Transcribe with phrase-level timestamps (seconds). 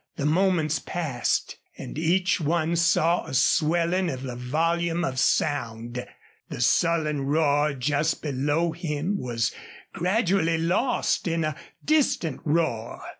[0.15, 6.03] The moments passed and each one saw a swelling of the volume of sound.
[6.49, 9.51] The sullen roar just below him was
[9.93, 13.03] gradually lost in a distant roar.